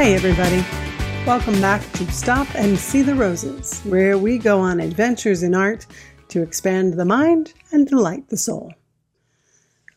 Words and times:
Hey, 0.00 0.14
everybody. 0.14 0.64
Welcome 1.26 1.60
back 1.60 1.82
to 1.92 2.10
Stop 2.10 2.48
and 2.54 2.78
See 2.78 3.02
the 3.02 3.14
Roses, 3.14 3.82
where 3.82 4.16
we 4.16 4.38
go 4.38 4.58
on 4.58 4.80
adventures 4.80 5.42
in 5.42 5.54
art 5.54 5.84
to 6.28 6.42
expand 6.42 6.94
the 6.94 7.04
mind 7.04 7.52
and 7.70 7.86
delight 7.86 8.30
the 8.30 8.38
soul. 8.38 8.72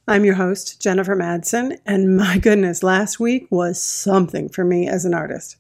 I'm 0.06 0.26
your 0.26 0.36
host, 0.36 0.82
Jennifer 0.82 1.16
Madsen, 1.16 1.78
and 1.86 2.18
my 2.18 2.38
goodness, 2.38 2.84
last 2.84 3.22
week 3.22 3.48
was 3.50 3.82
something 3.82 4.50
for 4.50 4.66
me 4.66 4.90
as 4.90 5.06
an 5.06 5.14
artist. 5.14 5.56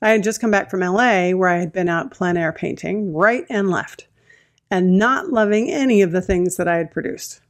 I 0.00 0.10
had 0.10 0.22
just 0.22 0.40
come 0.40 0.52
back 0.52 0.70
from 0.70 0.78
LA 0.78 1.30
where 1.30 1.48
I 1.48 1.58
had 1.58 1.72
been 1.72 1.88
out 1.88 2.12
plein 2.12 2.36
air 2.36 2.52
painting 2.52 3.12
right 3.12 3.46
and 3.50 3.68
left 3.68 4.06
and 4.70 4.96
not 4.96 5.32
loving 5.32 5.72
any 5.72 6.02
of 6.02 6.12
the 6.12 6.22
things 6.22 6.54
that 6.54 6.68
I 6.68 6.76
had 6.76 6.92
produced. 6.92 7.40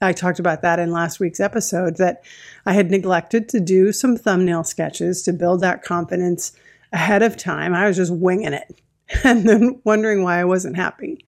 I 0.00 0.12
talked 0.12 0.38
about 0.38 0.62
that 0.62 0.78
in 0.78 0.92
last 0.92 1.20
week's 1.20 1.40
episode 1.40 1.96
that 1.96 2.22
I 2.66 2.74
had 2.74 2.90
neglected 2.90 3.48
to 3.50 3.60
do 3.60 3.92
some 3.92 4.16
thumbnail 4.16 4.64
sketches 4.64 5.22
to 5.22 5.32
build 5.32 5.60
that 5.62 5.82
confidence 5.82 6.52
ahead 6.92 7.22
of 7.22 7.36
time. 7.36 7.74
I 7.74 7.86
was 7.86 7.96
just 7.96 8.12
winging 8.12 8.52
it 8.52 8.80
and 9.24 9.48
then 9.48 9.80
wondering 9.84 10.22
why 10.22 10.40
I 10.40 10.44
wasn't 10.44 10.76
happy. 10.76 11.24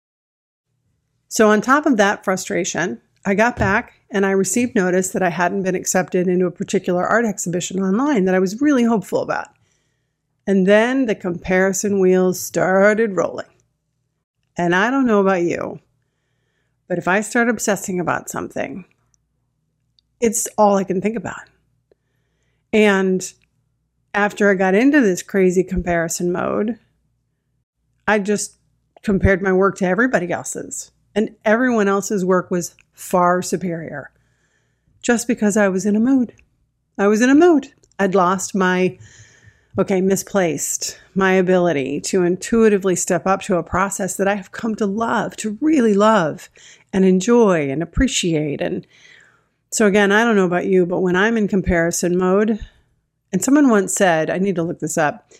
So, 1.29 1.51
on 1.51 1.61
top 1.61 1.87
of 1.87 1.97
that 1.99 2.25
frustration, 2.25 3.01
I 3.25 3.35
got 3.35 3.57
back 3.57 3.95
and 4.11 4.25
I 4.25 4.31
received 4.31 4.75
notice 4.75 5.11
that 5.11 5.23
I 5.23 5.29
hadn't 5.29 5.63
been 5.63 5.75
accepted 5.75 6.27
into 6.29 6.47
a 6.47 6.51
particular 6.51 7.07
art 7.07 7.27
exhibition 7.27 7.81
online 7.81 8.25
that 8.25 8.35
I 8.35 8.39
was 8.39 8.61
really 8.61 8.85
hopeful 8.85 9.21
about. 9.21 9.49
And 10.47 10.67
then 10.67 11.05
the 11.05 11.15
comparison 11.15 12.01
wheels 12.01 12.41
started 12.41 13.17
rolling. 13.17 13.47
And 14.57 14.75
I 14.75 14.91
don't 14.91 15.07
know 15.07 15.21
about 15.21 15.43
you, 15.43 15.79
but 16.89 16.99
if 16.99 17.07
I 17.07 17.21
start 17.21 17.49
obsessing 17.49 18.01
about 18.01 18.29
something, 18.29 18.85
it's 20.21 20.49
all 20.59 20.77
I 20.77 20.85
can 20.85 21.01
think 21.01 21.17
about. 21.17 21.43
And 22.73 23.33
after 24.15 24.51
I 24.51 24.55
got 24.55 24.75
into 24.75 25.01
this 25.01 25.23
crazy 25.23 25.63
comparison 25.63 26.33
mode, 26.33 26.79
I 28.07 28.19
just 28.19 28.57
compared 29.03 29.43
my 29.43 29.53
work 29.53 29.77
to 29.79 29.87
everybody 29.87 30.33
else's. 30.33 30.91
And 31.15 31.37
everyone 31.45 31.89
else's 31.89 32.25
work 32.25 32.51
was 32.51 32.75
far 32.93 33.43
superior 33.43 34.11
just 35.03 35.27
because 35.29 35.57
I 35.57 35.69
was 35.69 35.87
in 35.87 35.97
a 35.97 36.01
mood. 36.01 36.33
I 36.99 37.07
was 37.07 37.21
in 37.21 37.31
a 37.31 37.35
mood. 37.35 37.69
I'd 37.99 38.15
lost 38.15 38.55
my, 38.55 38.99
okay, 39.79 40.01
misplaced 40.01 40.99
my 41.15 41.33
ability 41.33 42.01
to 42.01 42.25
intuitively 42.25 42.97
step 42.97 43.27
up 43.27 43.41
to 43.43 43.57
a 43.57 43.63
process 43.63 44.17
that 44.17 44.27
I 44.27 44.35
have 44.35 44.51
come 44.51 44.75
to 44.77 44.87
love, 44.87 45.37
to 45.37 45.57
really 45.61 45.95
love 45.95 46.51
and 46.93 47.05
enjoy 47.05 47.71
and 47.71 47.83
appreciate. 47.83 48.61
And 48.61 48.87
so, 49.71 49.87
again, 49.87 50.11
I 50.11 50.25
don't 50.25 50.37
know 50.37 50.47
about 50.47 50.67
you, 50.67 50.85
but 50.85 51.01
when 51.01 51.15
I'm 51.15 51.37
in 51.37 51.47
comparison 51.47 52.19
mode, 52.19 52.59
and 53.33 53.45
someone 53.45 53.69
once 53.69 53.95
said, 53.95 54.31
I 54.31 54.39
need 54.39 54.57
to 54.57 54.63
look 54.63 54.81
this 54.81 54.99
up 54.99 55.31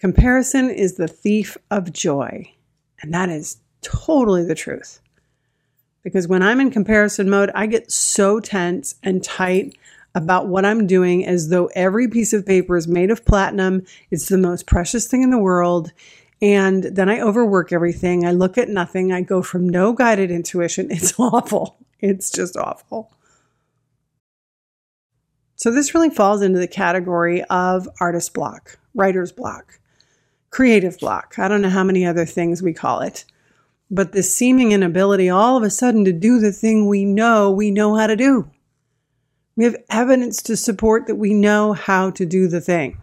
comparison 0.00 0.68
is 0.68 0.96
the 0.96 1.08
thief 1.08 1.56
of 1.70 1.90
joy. 1.90 2.52
And 3.00 3.14
that 3.14 3.30
is 3.30 3.58
totally 3.80 4.44
the 4.44 4.54
truth. 4.54 5.00
Because 6.02 6.28
when 6.28 6.42
I'm 6.42 6.60
in 6.60 6.70
comparison 6.70 7.30
mode, 7.30 7.50
I 7.54 7.66
get 7.66 7.90
so 7.90 8.38
tense 8.38 8.96
and 9.02 9.24
tight 9.24 9.76
about 10.14 10.46
what 10.46 10.64
I'm 10.64 10.86
doing 10.86 11.26
as 11.26 11.48
though 11.48 11.66
every 11.74 12.08
piece 12.08 12.32
of 12.32 12.46
paper 12.46 12.76
is 12.76 12.86
made 12.86 13.10
of 13.10 13.24
platinum. 13.24 13.84
It's 14.10 14.28
the 14.28 14.38
most 14.38 14.66
precious 14.66 15.06
thing 15.06 15.22
in 15.22 15.30
the 15.30 15.38
world. 15.38 15.92
And 16.40 16.84
then 16.84 17.08
I 17.08 17.20
overwork 17.20 17.72
everything. 17.72 18.24
I 18.26 18.32
look 18.32 18.58
at 18.58 18.68
nothing. 18.68 19.12
I 19.12 19.22
go 19.22 19.42
from 19.42 19.68
no 19.68 19.92
guided 19.92 20.30
intuition. 20.30 20.88
It's 20.90 21.18
awful. 21.18 21.76
It's 22.00 22.30
just 22.30 22.56
awful. 22.56 23.10
So, 25.56 25.70
this 25.70 25.94
really 25.94 26.10
falls 26.10 26.42
into 26.42 26.58
the 26.58 26.68
category 26.68 27.42
of 27.44 27.88
artist 28.00 28.34
block, 28.34 28.78
writer's 28.94 29.32
block, 29.32 29.78
creative 30.50 30.98
block. 30.98 31.38
I 31.38 31.48
don't 31.48 31.62
know 31.62 31.70
how 31.70 31.84
many 31.84 32.04
other 32.04 32.26
things 32.26 32.62
we 32.62 32.74
call 32.74 33.00
it. 33.00 33.24
But 33.90 34.12
this 34.12 34.34
seeming 34.34 34.72
inability 34.72 35.30
all 35.30 35.56
of 35.56 35.62
a 35.62 35.70
sudden 35.70 36.04
to 36.04 36.12
do 36.12 36.40
the 36.40 36.52
thing 36.52 36.88
we 36.88 37.04
know 37.04 37.50
we 37.50 37.70
know 37.70 37.94
how 37.94 38.06
to 38.06 38.16
do. 38.16 38.50
We 39.56 39.64
have 39.64 39.76
evidence 39.88 40.42
to 40.44 40.56
support 40.56 41.06
that 41.06 41.14
we 41.16 41.32
know 41.32 41.72
how 41.72 42.10
to 42.10 42.26
do 42.26 42.48
the 42.48 42.60
thing. 42.60 43.00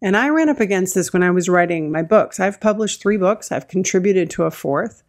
And 0.00 0.16
I 0.16 0.28
ran 0.28 0.48
up 0.48 0.60
against 0.60 0.94
this 0.94 1.12
when 1.12 1.24
I 1.24 1.30
was 1.30 1.48
writing 1.48 1.90
my 1.90 2.02
books. 2.02 2.38
I've 2.38 2.60
published 2.60 3.02
three 3.02 3.16
books, 3.16 3.50
I've 3.50 3.68
contributed 3.68 4.30
to 4.30 4.44
a 4.44 4.50
fourth. 4.50 5.02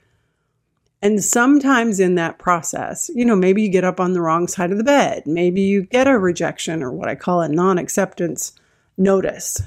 And 1.02 1.24
sometimes 1.24 2.00
in 2.00 2.16
that 2.16 2.40
process, 2.40 3.09
you 3.14 3.24
know, 3.24 3.36
maybe 3.36 3.62
you 3.62 3.69
get 3.69 3.86
up 3.86 4.00
on 4.00 4.14
the 4.14 4.22
wrong 4.22 4.48
side 4.48 4.72
of 4.72 4.78
the 4.78 4.84
bed. 4.84 5.24
Maybe 5.25 5.62
you 5.62 5.84
get 5.84 6.08
a 6.08 6.18
rejection 6.18 6.84
or 6.84 6.92
what 6.92 7.08
I 7.08 7.16
call 7.16 7.42
a 7.42 7.48
non 7.48 7.78
acceptance 7.78 8.53
notice. 8.98 9.62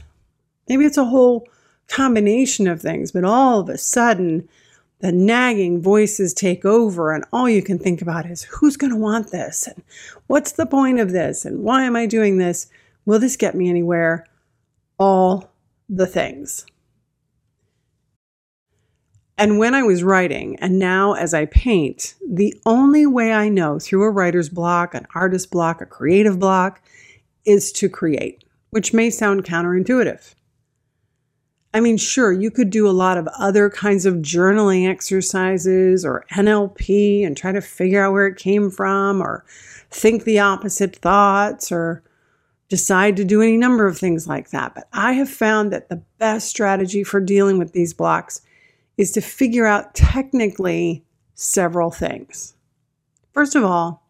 Maybe 0.68 0.84
it's 0.84 0.98
a 0.98 1.06
whole 1.06 1.48
combination 1.88 2.66
of 2.68 2.82
things, 2.82 3.12
but 3.12 3.24
all 3.24 3.60
of 3.60 3.68
a 3.68 3.78
sudden, 3.78 4.48
the 5.02 5.12
nagging 5.12 5.82
voices 5.82 6.32
take 6.32 6.64
over, 6.64 7.12
and 7.12 7.24
all 7.32 7.48
you 7.48 7.60
can 7.60 7.78
think 7.78 8.00
about 8.00 8.24
is 8.24 8.44
who's 8.44 8.76
going 8.76 8.92
to 8.92 8.96
want 8.96 9.32
this? 9.32 9.66
And 9.66 9.82
what's 10.28 10.52
the 10.52 10.64
point 10.64 11.00
of 11.00 11.10
this? 11.10 11.44
And 11.44 11.64
why 11.64 11.82
am 11.82 11.96
I 11.96 12.06
doing 12.06 12.38
this? 12.38 12.68
Will 13.04 13.18
this 13.18 13.36
get 13.36 13.56
me 13.56 13.68
anywhere? 13.68 14.24
All 14.98 15.50
the 15.88 16.06
things. 16.06 16.64
And 19.36 19.58
when 19.58 19.74
I 19.74 19.82
was 19.82 20.04
writing, 20.04 20.56
and 20.60 20.78
now 20.78 21.14
as 21.14 21.34
I 21.34 21.46
paint, 21.46 22.14
the 22.24 22.54
only 22.64 23.04
way 23.04 23.32
I 23.32 23.48
know 23.48 23.80
through 23.80 24.04
a 24.04 24.10
writer's 24.10 24.48
block, 24.48 24.94
an 24.94 25.08
artist 25.16 25.50
block, 25.50 25.80
a 25.80 25.86
creative 25.86 26.38
block 26.38 26.80
is 27.44 27.72
to 27.72 27.88
create, 27.88 28.44
which 28.70 28.94
may 28.94 29.10
sound 29.10 29.42
counterintuitive. 29.42 30.36
I 31.74 31.80
mean, 31.80 31.96
sure, 31.96 32.32
you 32.32 32.50
could 32.50 32.70
do 32.70 32.86
a 32.86 32.92
lot 32.92 33.16
of 33.16 33.26
other 33.38 33.70
kinds 33.70 34.04
of 34.04 34.16
journaling 34.16 34.88
exercises 34.88 36.04
or 36.04 36.26
NLP 36.32 37.26
and 37.26 37.36
try 37.36 37.52
to 37.52 37.62
figure 37.62 38.04
out 38.04 38.12
where 38.12 38.26
it 38.26 38.36
came 38.36 38.70
from 38.70 39.22
or 39.22 39.44
think 39.90 40.24
the 40.24 40.38
opposite 40.38 40.96
thoughts 40.96 41.72
or 41.72 42.02
decide 42.68 43.16
to 43.16 43.24
do 43.24 43.40
any 43.40 43.56
number 43.56 43.86
of 43.86 43.98
things 43.98 44.26
like 44.26 44.50
that. 44.50 44.74
But 44.74 44.88
I 44.92 45.12
have 45.12 45.30
found 45.30 45.72
that 45.72 45.88
the 45.88 46.02
best 46.18 46.48
strategy 46.48 47.04
for 47.04 47.20
dealing 47.20 47.58
with 47.58 47.72
these 47.72 47.94
blocks 47.94 48.42
is 48.98 49.12
to 49.12 49.20
figure 49.20 49.66
out 49.66 49.94
technically 49.94 51.04
several 51.34 51.90
things. 51.90 52.54
First 53.32 53.54
of 53.54 53.64
all, 53.64 54.06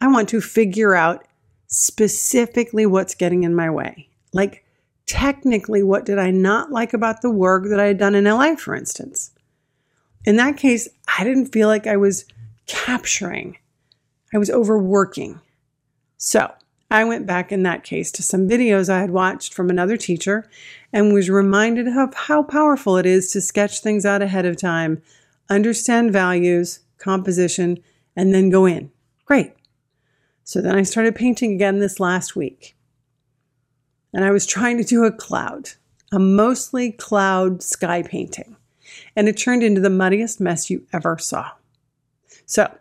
I 0.00 0.08
want 0.08 0.28
to 0.30 0.40
figure 0.40 0.94
out 0.94 1.26
specifically 1.66 2.86
what's 2.86 3.14
getting 3.14 3.44
in 3.44 3.54
my 3.54 3.70
way. 3.70 4.08
Like, 4.32 4.64
technically, 5.08 5.82
what 5.82 6.04
did 6.04 6.18
I 6.18 6.30
not 6.30 6.70
like 6.70 6.92
about 6.92 7.22
the 7.22 7.30
work 7.30 7.64
that 7.68 7.80
I 7.80 7.86
had 7.86 7.98
done 7.98 8.14
in 8.14 8.24
LA, 8.24 8.54
for 8.54 8.76
instance? 8.76 9.32
In 10.24 10.36
that 10.36 10.56
case, 10.56 10.88
I 11.18 11.24
didn't 11.24 11.46
feel 11.46 11.66
like 11.66 11.86
I 11.86 11.96
was 11.96 12.26
capturing, 12.66 13.56
I 14.32 14.38
was 14.38 14.50
overworking. 14.50 15.40
So, 16.18 16.52
I 16.90 17.04
went 17.04 17.26
back 17.26 17.50
in 17.50 17.62
that 17.64 17.84
case 17.84 18.12
to 18.12 18.22
some 18.22 18.48
videos 18.48 18.88
I 18.88 19.00
had 19.00 19.10
watched 19.10 19.52
from 19.52 19.70
another 19.70 19.96
teacher 19.96 20.48
and 20.92 21.12
was 21.12 21.28
reminded 21.28 21.88
of 21.88 22.14
how 22.14 22.42
powerful 22.42 22.96
it 22.96 23.06
is 23.06 23.30
to 23.32 23.40
sketch 23.40 23.80
things 23.80 24.06
out 24.06 24.22
ahead 24.22 24.46
of 24.46 24.56
time, 24.56 25.02
understand 25.50 26.12
values, 26.12 26.80
composition, 26.98 27.78
and 28.16 28.34
then 28.34 28.50
go 28.50 28.66
in. 28.66 28.90
Great. 29.26 29.52
So 30.44 30.62
then 30.62 30.76
I 30.76 30.82
started 30.82 31.14
painting 31.14 31.52
again 31.52 31.78
this 31.78 32.00
last 32.00 32.34
week. 32.34 32.74
And 34.12 34.24
I 34.24 34.30
was 34.30 34.46
trying 34.46 34.78
to 34.78 34.84
do 34.84 35.04
a 35.04 35.12
cloud, 35.12 35.70
a 36.12 36.18
mostly 36.18 36.92
cloud 36.92 37.62
sky 37.62 38.02
painting. 38.02 38.56
And 39.14 39.28
it 39.28 39.36
turned 39.36 39.62
into 39.62 39.80
the 39.80 39.90
muddiest 39.90 40.40
mess 40.40 40.70
you 40.70 40.86
ever 40.92 41.18
saw. 41.18 41.50
So, 42.46 42.74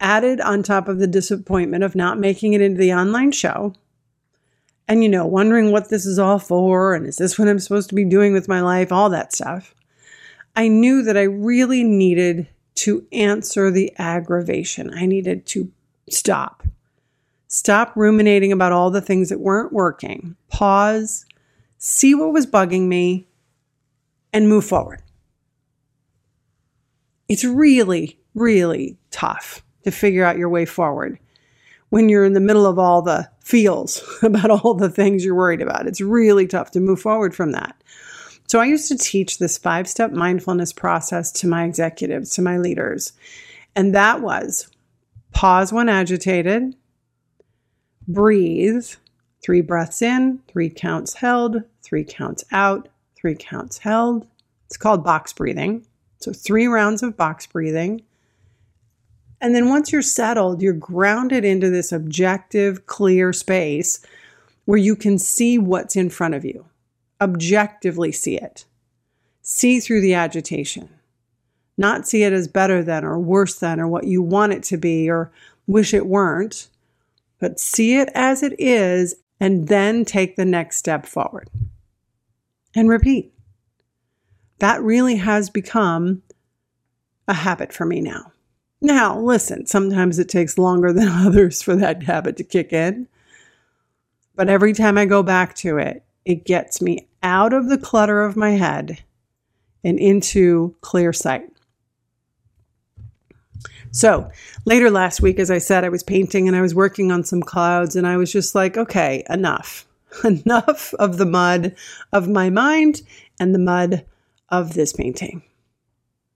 added 0.00 0.40
on 0.40 0.62
top 0.62 0.88
of 0.88 0.98
the 0.98 1.06
disappointment 1.06 1.84
of 1.84 1.94
not 1.94 2.18
making 2.18 2.54
it 2.54 2.60
into 2.60 2.80
the 2.80 2.92
online 2.92 3.30
show, 3.30 3.74
and 4.88 5.02
you 5.02 5.08
know, 5.08 5.24
wondering 5.24 5.70
what 5.70 5.88
this 5.88 6.04
is 6.04 6.18
all 6.18 6.38
for 6.38 6.94
and 6.94 7.06
is 7.06 7.16
this 7.16 7.38
what 7.38 7.48
I'm 7.48 7.60
supposed 7.60 7.88
to 7.90 7.94
be 7.94 8.04
doing 8.04 8.32
with 8.32 8.48
my 8.48 8.60
life, 8.60 8.90
all 8.90 9.08
that 9.10 9.32
stuff, 9.32 9.74
I 10.56 10.68
knew 10.68 11.02
that 11.02 11.16
I 11.16 11.22
really 11.22 11.84
needed 11.84 12.48
to 12.74 13.06
answer 13.12 13.70
the 13.70 13.92
aggravation. 13.98 14.92
I 14.92 15.06
needed 15.06 15.46
to 15.46 15.70
stop. 16.10 16.62
Stop 17.52 17.92
ruminating 17.96 18.50
about 18.50 18.72
all 18.72 18.90
the 18.90 19.02
things 19.02 19.28
that 19.28 19.38
weren't 19.38 19.74
working. 19.74 20.34
Pause, 20.48 21.26
see 21.76 22.14
what 22.14 22.32
was 22.32 22.46
bugging 22.46 22.88
me, 22.88 23.28
and 24.32 24.48
move 24.48 24.64
forward. 24.64 25.02
It's 27.28 27.44
really, 27.44 28.18
really 28.34 28.96
tough 29.10 29.62
to 29.84 29.90
figure 29.90 30.24
out 30.24 30.38
your 30.38 30.48
way 30.48 30.64
forward 30.64 31.18
when 31.90 32.08
you're 32.08 32.24
in 32.24 32.32
the 32.32 32.40
middle 32.40 32.64
of 32.64 32.78
all 32.78 33.02
the 33.02 33.28
feels 33.44 34.02
about 34.22 34.50
all 34.50 34.72
the 34.72 34.88
things 34.88 35.22
you're 35.22 35.34
worried 35.34 35.60
about. 35.60 35.86
It's 35.86 36.00
really 36.00 36.46
tough 36.46 36.70
to 36.70 36.80
move 36.80 37.02
forward 37.02 37.34
from 37.34 37.52
that. 37.52 37.76
So 38.46 38.60
I 38.60 38.64
used 38.64 38.88
to 38.88 38.96
teach 38.96 39.36
this 39.36 39.58
five 39.58 39.86
step 39.86 40.10
mindfulness 40.10 40.72
process 40.72 41.30
to 41.32 41.46
my 41.46 41.64
executives, 41.64 42.30
to 42.30 42.40
my 42.40 42.56
leaders. 42.56 43.12
And 43.76 43.94
that 43.94 44.22
was 44.22 44.70
pause 45.34 45.70
when 45.70 45.90
agitated, 45.90 46.74
breathe, 48.08 48.86
Three 49.42 49.60
breaths 49.60 50.02
in, 50.02 50.38
three 50.46 50.70
counts 50.70 51.14
held, 51.14 51.64
three 51.82 52.04
counts 52.04 52.44
out, 52.52 52.88
three 53.16 53.34
counts 53.34 53.78
held. 53.78 54.26
It's 54.66 54.76
called 54.76 55.04
box 55.04 55.32
breathing. 55.32 55.84
So, 56.20 56.32
three 56.32 56.68
rounds 56.68 57.02
of 57.02 57.16
box 57.16 57.46
breathing. 57.46 58.02
And 59.40 59.56
then 59.56 59.68
once 59.68 59.90
you're 59.90 60.02
settled, 60.02 60.62
you're 60.62 60.72
grounded 60.72 61.44
into 61.44 61.68
this 61.68 61.90
objective, 61.90 62.86
clear 62.86 63.32
space 63.32 64.06
where 64.64 64.78
you 64.78 64.94
can 64.94 65.18
see 65.18 65.58
what's 65.58 65.96
in 65.96 66.08
front 66.08 66.34
of 66.34 66.44
you, 66.44 66.64
objectively 67.20 68.12
see 68.12 68.36
it, 68.36 68.64
see 69.40 69.80
through 69.80 70.00
the 70.00 70.14
agitation, 70.14 70.88
not 71.76 72.06
see 72.06 72.22
it 72.22 72.32
as 72.32 72.46
better 72.46 72.84
than 72.84 73.04
or 73.04 73.18
worse 73.18 73.58
than 73.58 73.80
or 73.80 73.88
what 73.88 74.04
you 74.04 74.22
want 74.22 74.52
it 74.52 74.62
to 74.62 74.76
be 74.76 75.10
or 75.10 75.32
wish 75.66 75.92
it 75.92 76.06
weren't, 76.06 76.68
but 77.42 77.58
see 77.58 77.96
it 77.96 78.08
as 78.14 78.40
it 78.44 78.54
is 78.56 79.16
and 79.40 79.66
then 79.66 80.04
take 80.04 80.36
the 80.36 80.44
next 80.44 80.76
step 80.76 81.04
forward 81.04 81.50
and 82.72 82.88
repeat. 82.88 83.34
That 84.60 84.80
really 84.80 85.16
has 85.16 85.50
become 85.50 86.22
a 87.26 87.34
habit 87.34 87.72
for 87.72 87.84
me 87.84 88.00
now. 88.00 88.30
Now, 88.80 89.18
listen, 89.18 89.66
sometimes 89.66 90.20
it 90.20 90.28
takes 90.28 90.56
longer 90.56 90.92
than 90.92 91.08
others 91.26 91.60
for 91.60 91.74
that 91.74 92.04
habit 92.04 92.36
to 92.36 92.44
kick 92.44 92.72
in. 92.72 93.08
But 94.36 94.48
every 94.48 94.72
time 94.72 94.96
I 94.96 95.04
go 95.04 95.24
back 95.24 95.56
to 95.56 95.78
it, 95.78 96.04
it 96.24 96.44
gets 96.44 96.80
me 96.80 97.08
out 97.24 97.52
of 97.52 97.68
the 97.68 97.78
clutter 97.78 98.22
of 98.22 98.36
my 98.36 98.50
head 98.50 99.02
and 99.82 99.98
into 99.98 100.76
clear 100.80 101.12
sight. 101.12 101.51
So 103.92 104.30
later 104.64 104.90
last 104.90 105.20
week, 105.20 105.38
as 105.38 105.50
I 105.50 105.58
said, 105.58 105.84
I 105.84 105.90
was 105.90 106.02
painting 106.02 106.48
and 106.48 106.56
I 106.56 106.62
was 106.62 106.74
working 106.74 107.12
on 107.12 107.24
some 107.24 107.42
clouds, 107.42 107.94
and 107.94 108.06
I 108.06 108.16
was 108.16 108.32
just 108.32 108.54
like, 108.54 108.76
okay, 108.76 109.22
enough. 109.28 109.86
enough 110.24 110.92
of 110.94 111.18
the 111.18 111.26
mud 111.26 111.74
of 112.12 112.28
my 112.28 112.50
mind 112.50 113.02
and 113.38 113.54
the 113.54 113.58
mud 113.58 114.04
of 114.48 114.74
this 114.74 114.92
painting. 114.92 115.42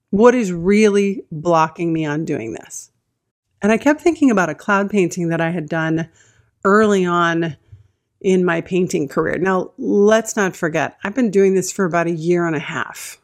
What 0.09 0.33
is 0.33 0.51
really 0.51 1.25
blocking 1.31 1.93
me 1.93 2.05
on 2.05 2.25
doing 2.25 2.53
this? 2.53 2.91
And 3.61 3.71
I 3.71 3.77
kept 3.77 4.01
thinking 4.01 4.31
about 4.31 4.49
a 4.49 4.55
cloud 4.55 4.89
painting 4.89 5.29
that 5.29 5.41
I 5.41 5.49
had 5.49 5.67
done 5.67 6.09
early 6.63 7.05
on 7.05 7.57
in 8.21 8.45
my 8.45 8.61
painting 8.61 9.07
career. 9.07 9.37
Now, 9.37 9.71
let's 9.77 10.35
not 10.35 10.55
forget, 10.55 10.97
I've 11.03 11.15
been 11.15 11.31
doing 11.31 11.53
this 11.53 11.71
for 11.71 11.85
about 11.85 12.07
a 12.07 12.11
year 12.11 12.47
and 12.47 12.55
a 12.55 12.59
half. 12.59 13.19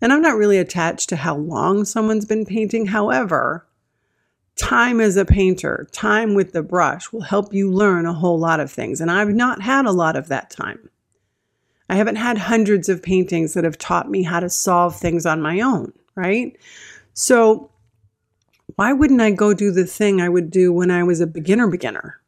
And 0.00 0.12
I'm 0.12 0.22
not 0.22 0.36
really 0.36 0.58
attached 0.58 1.08
to 1.10 1.16
how 1.16 1.36
long 1.36 1.84
someone's 1.84 2.24
been 2.24 2.46
painting. 2.46 2.86
However, 2.86 3.66
time 4.56 5.00
as 5.00 5.16
a 5.16 5.24
painter, 5.24 5.88
time 5.92 6.34
with 6.34 6.52
the 6.52 6.62
brush 6.62 7.12
will 7.12 7.22
help 7.22 7.52
you 7.52 7.70
learn 7.70 8.06
a 8.06 8.14
whole 8.14 8.38
lot 8.38 8.60
of 8.60 8.70
things. 8.70 9.00
And 9.00 9.10
I've 9.10 9.34
not 9.34 9.62
had 9.62 9.86
a 9.86 9.92
lot 9.92 10.16
of 10.16 10.28
that 10.28 10.50
time. 10.50 10.88
I 11.88 11.96
haven't 11.96 12.16
had 12.16 12.38
hundreds 12.38 12.88
of 12.88 13.02
paintings 13.02 13.54
that 13.54 13.64
have 13.64 13.76
taught 13.76 14.08
me 14.08 14.22
how 14.22 14.40
to 14.40 14.48
solve 14.48 14.96
things 14.96 15.26
on 15.26 15.42
my 15.42 15.60
own, 15.60 15.92
right? 16.14 16.56
So, 17.14 17.70
why 18.76 18.92
wouldn't 18.92 19.20
I 19.20 19.32
go 19.32 19.52
do 19.52 19.72
the 19.72 19.84
thing 19.84 20.20
I 20.20 20.28
would 20.28 20.50
do 20.50 20.72
when 20.72 20.90
I 20.90 21.02
was 21.02 21.20
a 21.20 21.26
beginner 21.26 21.66
beginner? 21.66 22.19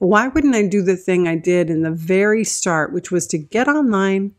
Why 0.00 0.28
wouldn't 0.28 0.54
I 0.54 0.66
do 0.66 0.80
the 0.80 0.96
thing 0.96 1.28
I 1.28 1.36
did 1.36 1.68
in 1.68 1.82
the 1.82 1.90
very 1.90 2.42
start, 2.42 2.90
which 2.90 3.10
was 3.10 3.26
to 3.26 3.38
get 3.38 3.68
online 3.68 4.34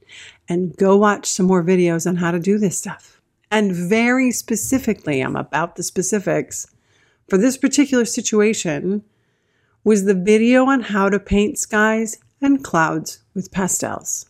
and 0.50 0.76
go 0.76 0.98
watch 0.98 1.28
some 1.28 1.46
more 1.46 1.64
videos 1.64 2.08
on 2.08 2.16
how 2.16 2.32
to 2.32 2.40
do 2.40 2.58
this 2.58 2.80
stuff? 2.80 3.22
And 3.52 3.72
very 3.72 4.32
specifically, 4.32 5.22
I'm 5.22 5.36
about 5.36 5.76
the 5.76 5.84
specifics 5.84 6.66
for 7.30 7.38
this 7.38 7.58
particular 7.58 8.06
situation 8.06 9.04
was 9.84 10.06
the 10.06 10.16
video 10.16 10.66
on 10.66 10.82
how 10.82 11.10
to 11.10 11.20
paint 11.20 11.60
skies 11.60 12.18
and 12.42 12.64
clouds 12.64 13.20
with 13.36 13.52
pastels. 13.52 14.26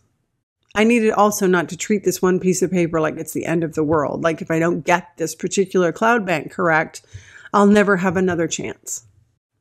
I 0.74 0.84
needed 0.84 1.12
also 1.12 1.46
not 1.46 1.70
to 1.70 1.78
treat 1.78 2.04
this 2.04 2.20
one 2.20 2.40
piece 2.40 2.60
of 2.60 2.70
paper 2.70 3.00
like 3.00 3.16
it's 3.16 3.32
the 3.32 3.46
end 3.46 3.64
of 3.64 3.72
the 3.74 3.84
world. 3.84 4.22
Like 4.22 4.42
if 4.42 4.50
I 4.50 4.58
don't 4.58 4.84
get 4.84 5.16
this 5.16 5.34
particular 5.34 5.92
cloud 5.92 6.26
bank 6.26 6.52
correct, 6.52 7.00
I'll 7.54 7.66
never 7.66 7.96
have 7.96 8.18
another 8.18 8.46
chance. 8.46 9.06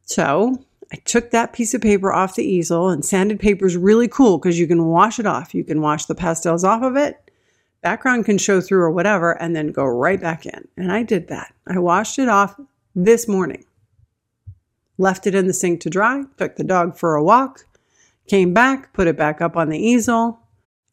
So 0.04 0.66
I 0.92 0.98
took 1.06 1.32
that 1.32 1.54
piece 1.54 1.74
of 1.74 1.82
paper 1.82 2.12
off 2.12 2.36
the 2.36 2.44
easel, 2.44 2.90
and 2.90 3.06
sanded 3.06 3.40
paper 3.40 3.66
is 3.66 3.78
really 3.78 4.08
cool 4.08 4.38
because 4.38 4.60
you 4.60 4.68
can 4.68 4.86
wash 4.86 5.20
it 5.20 5.26
off. 5.26 5.56
You 5.56 5.64
can 5.64 5.82
wash 5.82 6.06
the 6.06 6.16
pastels 6.16 6.64
off 6.64 6.84
of 6.84 6.98
it. 6.98 7.32
Background 7.82 8.26
can 8.26 8.38
show 8.38 8.60
through 8.60 8.82
or 8.82 8.92
whatever, 8.92 9.32
and 9.42 9.56
then 9.56 9.72
go 9.72 9.86
right 9.86 10.20
back 10.20 10.46
in. 10.46 10.68
And 10.76 10.92
I 10.92 11.04
did 11.04 11.30
that. 11.30 11.54
I 11.66 11.80
washed 11.80 12.20
it 12.20 12.28
off 12.28 12.60
this 12.94 13.28
morning. 13.28 13.64
Left 14.98 15.26
it 15.26 15.34
in 15.34 15.48
the 15.48 15.54
sink 15.54 15.80
to 15.82 15.90
dry, 15.90 16.26
took 16.38 16.58
the 16.58 16.64
dog 16.64 16.98
for 16.98 17.16
a 17.16 17.24
walk, 17.24 17.66
came 18.28 18.54
back, 18.54 18.94
put 18.94 19.08
it 19.08 19.18
back 19.18 19.42
up 19.42 19.56
on 19.56 19.70
the 19.70 19.80
easel, 19.80 20.42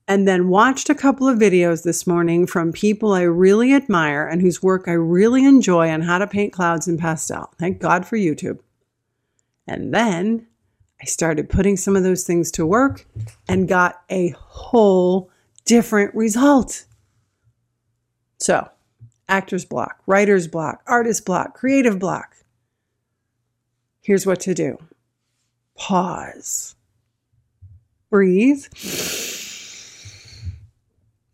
and 0.07 0.27
then 0.27 0.49
watched 0.49 0.89
a 0.89 0.95
couple 0.95 1.29
of 1.29 1.39
videos 1.39 1.83
this 1.83 2.07
morning 2.07 2.47
from 2.47 2.73
people 2.73 3.13
I 3.13 3.23
really 3.23 3.75
admire 3.75 4.27
and 4.27 4.41
whose 4.41 4.63
work 4.63 4.85
I 4.87 4.93
really 4.93 5.45
enjoy 5.45 5.91
on 5.91 6.03
how 6.03 6.19
to 6.19 6.27
paint 6.27 6.55
clouds 6.55 6.89
in 6.89 6.97
pastel. 6.97 7.53
Thank 7.59 7.81
God 7.81 8.07
for 8.07 8.17
YouTube. 8.17 8.61
And 9.69 9.95
then 9.95 10.47
I 11.01 11.05
started 11.05 11.49
putting 11.49 11.77
some 11.77 11.95
of 11.95 12.03
those 12.03 12.25
things 12.25 12.51
to 12.53 12.67
work 12.67 13.07
and 13.49 13.69
got 13.69 14.03
a 14.11 14.31
whole 14.31 15.31
different 15.65 16.15
result. 16.15 16.87
So, 18.41 18.69
actor's 19.29 19.65
block, 19.65 20.03
writer's 20.07 20.49
block, 20.49 20.83
artist 20.87 21.25
block, 21.25 21.55
creative 21.55 21.99
block. 21.99 22.35
Here's 24.01 24.27
what 24.27 24.41
to 24.41 24.55
do 24.55 24.79
pause, 25.77 26.75
breathe 28.11 28.65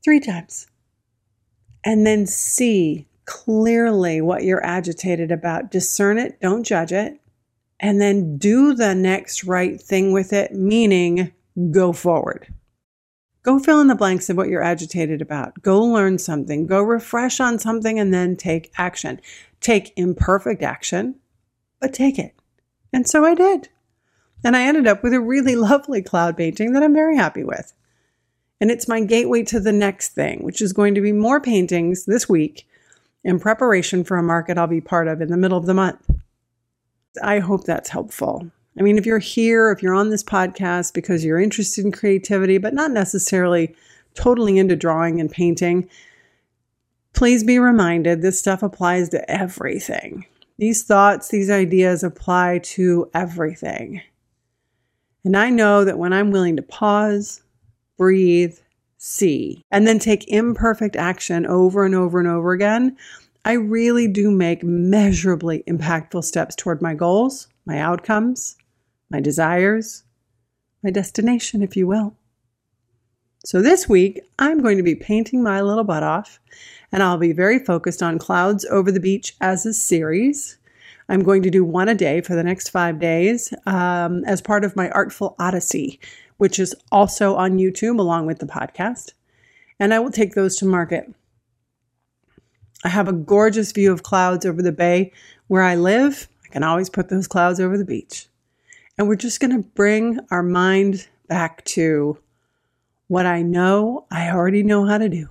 three 0.05 0.21
times. 0.21 0.67
And 1.87 2.07
then 2.07 2.27
see 2.27 3.07
clearly 3.27 4.21
what 4.21 4.43
you're 4.43 4.65
agitated 4.65 5.31
about. 5.31 5.71
Discern 5.71 6.19
it, 6.19 6.41
don't 6.41 6.65
judge 6.65 6.93
it. 6.93 7.21
And 7.81 8.01
then 8.01 8.39
do 8.39 8.75
the 8.75 8.95
next 8.95 9.45
right 9.45 9.81
thing 9.81 10.13
with 10.13 10.33
it, 10.33 10.55
meaning 10.55 11.33
go 11.71 11.93
forward. 11.93 12.53
Go 13.43 13.59
fill 13.59 13.81
in 13.81 13.89
the 13.89 13.95
blanks 13.95 14.31
of 14.31 14.39
what 14.39 14.49
you're 14.49 14.63
agitated 14.63 15.21
about. 15.21 15.61
Go 15.61 15.83
learn 15.83 16.19
something. 16.19 16.67
Go 16.67 16.83
refresh 16.83 17.41
on 17.41 17.59
something 17.59 17.99
and 17.99 18.13
then 18.13 18.37
take 18.37 18.73
action. 18.79 19.21
Take 19.61 19.93
imperfect 19.97 20.63
action, 20.63 21.17
but 21.79 21.93
take 21.93 22.19
it. 22.19 22.35
And 22.93 23.07
so 23.07 23.25
I 23.25 23.35
did. 23.35 23.69
And 24.45 24.57
I 24.57 24.63
ended 24.63 24.87
up 24.87 25.03
with 25.03 25.13
a 25.13 25.21
really 25.21 25.57
lovely 25.71 26.01
cloud 26.01 26.37
painting 26.37 26.73
that 26.73 26.83
I'm 26.83 26.95
very 26.95 27.17
happy 27.17 27.45
with. 27.45 27.75
And 28.61 28.71
it's 28.71 28.89
my 28.89 29.01
gateway 29.05 29.43
to 29.45 29.61
the 29.61 29.73
next 29.73 30.11
thing, 30.11 30.43
which 30.43 30.63
is 30.63 30.73
going 30.73 30.95
to 30.95 31.03
be 31.03 31.13
more 31.13 31.41
paintings 31.41 32.07
this 32.07 32.29
week 32.29 32.67
in 33.25 33.41
preparation 33.41 34.05
for 34.05 34.17
a 34.17 34.23
market 34.23 34.57
I'll 34.57 34.67
be 34.67 34.81
part 34.81 35.09
of 35.09 35.21
in 35.21 35.29
the 35.29 35.37
middle 35.37 35.59
of 35.59 35.67
the 35.67 35.75
month. 35.75 36.14
I 37.23 37.39
hope 37.39 37.65
that's 37.65 37.91
helpful. 37.91 38.51
I 38.79 38.83
mean, 38.83 38.99
if 38.99 39.07
you're 39.07 39.19
here, 39.19 39.71
if 39.71 39.83
you're 39.83 39.95
on 39.95 40.11
this 40.11 40.25
podcast 40.25 40.95
because 40.95 41.25
you're 41.25 41.41
interested 41.41 41.85
in 41.85 41.93
creativity, 41.93 42.59
but 42.59 42.75
not 42.75 42.91
necessarily 42.91 43.75
totally 44.15 44.59
into 44.59 44.77
drawing 44.77 45.21
and 45.21 45.31
painting, 45.31 45.89
please 47.13 47.45
be 47.45 47.59
reminded 47.59 48.21
this 48.21 48.39
stuff 48.39 48.63
applies 48.63 49.09
to 49.11 49.31
everything. 49.31 50.27
These 50.59 50.85
thoughts, 50.85 51.29
these 51.29 51.51
ideas 51.51 52.03
apply 52.03 52.61
to 52.65 53.11
everything. 53.15 54.03
And 55.25 55.37
I 55.37 55.51
know 55.51 55.85
that 55.85 55.99
when 55.99 56.13
I'm 56.13 56.31
willing 56.31 56.57
to 56.57 56.63
pause, 56.63 57.43
breathe, 57.97 58.59
see, 58.99 59.63
and 59.71 59.87
then 59.87 59.99
take 59.99 60.29
imperfect 60.29 60.97
action 60.97 61.47
over 61.47 61.85
and 61.85 61.95
over 61.95 62.19
and 62.19 62.29
over 62.29 62.53
again, 62.53 62.97
I 63.45 63.53
really 63.53 64.09
do 64.09 64.31
make 64.31 64.63
measurably 64.63 65.63
impactful 65.69 66.25
steps 66.25 66.55
toward 66.57 66.81
my 66.81 66.95
goals, 66.95 67.49
my 67.67 67.79
outcomes, 67.79 68.57
my 69.11 69.21
desires, 69.21 70.03
my 70.83 70.91
destination, 70.91 71.63
if 71.63 71.77
you 71.77 71.87
will. 71.87 72.17
So 73.45 73.61
this 73.61 73.87
week, 73.87 74.23
I'm 74.39 74.63
going 74.63 74.79
to 74.79 74.83
be 74.83 74.95
painting 74.95 75.43
my 75.43 75.61
little 75.61 75.85
butt 75.85 76.03
off, 76.03 76.41
and 76.91 77.03
I'll 77.03 77.19
be 77.19 77.33
very 77.33 77.59
focused 77.59 78.03
on 78.03 78.19
clouds 78.19 78.65
over 78.71 78.91
the 78.91 79.01
beach 79.01 79.37
as 79.43 79.67
a 79.67 79.75
series. 79.75 80.57
I'm 81.11 81.23
going 81.23 81.43
to 81.43 81.51
do 81.51 81.63
one 81.63 81.91
a 81.91 81.95
day 81.95 82.23
for 82.23 82.35
the 82.35 82.43
next 82.43 82.71
five 82.71 82.99
days 82.99 83.53
um, 83.67 84.25
as 84.25 84.41
part 84.41 84.65
of 84.65 84.75
my 84.75 84.89
Artful 84.89 85.37
Odyssey, 85.39 86.01
which 86.39 86.59
is 86.59 86.75
also 86.91 87.37
on 87.37 87.59
YouTube 87.59 87.99
along 87.99 88.25
with 88.25 88.39
the 88.39 88.47
podcast. 88.47 89.13
And 89.79 89.93
I 89.93 89.99
will 89.99 90.11
take 90.11 90.35
those 90.35 90.57
to 90.57 90.65
market. 90.65 91.13
I 92.85 92.91
have 92.91 93.09
a 93.09 93.13
gorgeous 93.13 93.73
view 93.73 93.91
of 93.93 94.03
clouds 94.03 94.45
over 94.45 94.61
the 94.61 94.71
bay 94.71 95.11
where 95.49 95.63
I 95.63 95.75
live. 95.75 96.29
I 96.45 96.49
can 96.49 96.63
always 96.63 96.91
put 96.91 97.09
those 97.09 97.27
clouds 97.27 97.59
over 97.59 97.79
the 97.79 97.85
beach. 97.85 98.29
And 98.99 99.09
we're 99.09 99.17
just 99.17 99.41
going 99.41 99.51
to 99.51 99.69
bring 99.71 100.21
our 100.31 100.43
mind 100.43 101.09
back 101.27 101.65
to 101.65 102.19
what 103.09 103.27
I 103.27 103.43
know 103.43 104.07
I 104.11 104.31
already 104.31 104.63
know 104.63 104.87
how 104.87 104.99
to 104.99 105.09
do. 105.09 105.29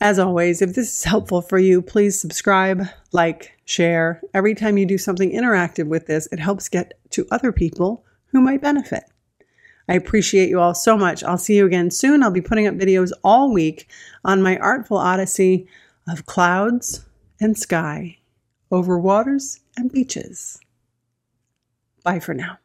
As 0.00 0.18
always, 0.18 0.62
if 0.62 0.74
this 0.74 0.98
is 0.98 1.04
helpful 1.04 1.42
for 1.42 1.58
you, 1.58 1.82
please 1.82 2.18
subscribe, 2.18 2.86
like, 3.12 3.52
share. 3.66 4.22
Every 4.32 4.54
time 4.54 4.78
you 4.78 4.86
do 4.86 4.96
something 4.96 5.30
interactive 5.30 5.88
with 5.88 6.06
this, 6.06 6.26
it 6.32 6.38
helps 6.38 6.70
get 6.70 6.94
to 7.10 7.26
other 7.30 7.52
people 7.52 8.04
who 8.26 8.40
might 8.40 8.62
benefit. 8.62 9.04
I 9.90 9.94
appreciate 9.94 10.48
you 10.48 10.60
all 10.60 10.72
so 10.72 10.96
much. 10.96 11.24
I'll 11.24 11.36
see 11.36 11.56
you 11.56 11.66
again 11.66 11.90
soon. 11.90 12.22
I'll 12.22 12.30
be 12.30 12.40
putting 12.40 12.68
up 12.68 12.76
videos 12.76 13.10
all 13.24 13.52
week 13.52 13.88
on 14.24 14.40
my 14.40 14.56
artful 14.58 14.96
odyssey 14.96 15.66
of 16.08 16.26
clouds 16.26 17.04
and 17.40 17.58
sky 17.58 18.18
over 18.70 19.00
waters 19.00 19.58
and 19.76 19.90
beaches. 19.90 20.60
Bye 22.04 22.20
for 22.20 22.34
now. 22.34 22.58